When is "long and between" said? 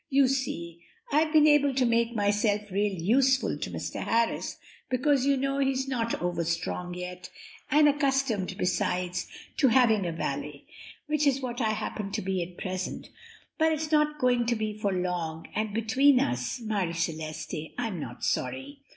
14.91-16.19